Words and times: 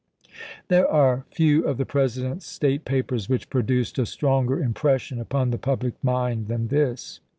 There 0.67 0.87
are 0.87 1.27
few 1.29 1.63
of 1.67 1.77
the 1.77 1.85
President's 1.85 2.47
state 2.47 2.85
papers 2.85 3.29
which 3.29 3.51
produced 3.51 3.99
a 3.99 4.07
stronger 4.07 4.59
impression 4.59 5.19
upon 5.21 5.51
the 5.51 5.59
public 5.59 5.93
mind 6.03 6.47
than 6.47 6.69
this. 6.69 7.19